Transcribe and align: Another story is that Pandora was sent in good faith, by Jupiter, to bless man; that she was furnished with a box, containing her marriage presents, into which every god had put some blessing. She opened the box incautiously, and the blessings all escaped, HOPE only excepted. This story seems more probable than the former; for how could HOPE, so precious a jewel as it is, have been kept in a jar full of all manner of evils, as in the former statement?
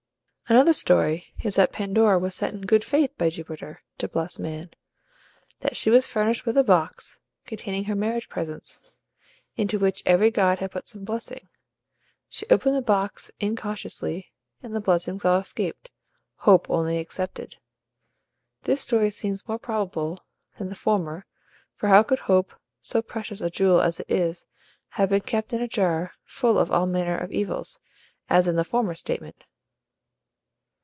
Another 0.49 0.73
story 0.73 1.33
is 1.41 1.55
that 1.55 1.71
Pandora 1.71 2.19
was 2.19 2.35
sent 2.35 2.53
in 2.53 2.63
good 2.65 2.83
faith, 2.83 3.17
by 3.17 3.29
Jupiter, 3.29 3.83
to 3.99 4.09
bless 4.09 4.37
man; 4.37 4.71
that 5.61 5.77
she 5.77 5.89
was 5.89 6.07
furnished 6.07 6.45
with 6.45 6.57
a 6.57 6.63
box, 6.65 7.21
containing 7.45 7.85
her 7.85 7.95
marriage 7.95 8.27
presents, 8.27 8.81
into 9.55 9.79
which 9.79 10.03
every 10.05 10.29
god 10.29 10.59
had 10.59 10.71
put 10.71 10.89
some 10.89 11.05
blessing. 11.05 11.47
She 12.27 12.45
opened 12.49 12.75
the 12.75 12.81
box 12.81 13.31
incautiously, 13.39 14.33
and 14.61 14.75
the 14.75 14.81
blessings 14.81 15.23
all 15.23 15.39
escaped, 15.39 15.89
HOPE 16.39 16.69
only 16.69 16.97
excepted. 16.97 17.55
This 18.63 18.81
story 18.81 19.09
seems 19.09 19.47
more 19.47 19.57
probable 19.57 20.19
than 20.57 20.67
the 20.67 20.75
former; 20.75 21.25
for 21.75 21.87
how 21.87 22.03
could 22.03 22.19
HOPE, 22.19 22.53
so 22.81 23.01
precious 23.01 23.39
a 23.39 23.49
jewel 23.49 23.79
as 23.79 24.01
it 24.01 24.11
is, 24.11 24.47
have 24.89 25.07
been 25.07 25.21
kept 25.21 25.53
in 25.53 25.61
a 25.61 25.67
jar 25.69 26.11
full 26.25 26.57
of 26.59 26.69
all 26.69 26.87
manner 26.87 27.17
of 27.17 27.31
evils, 27.31 27.79
as 28.29 28.49
in 28.49 28.57
the 28.57 28.65
former 28.65 28.93
statement? 28.95 29.45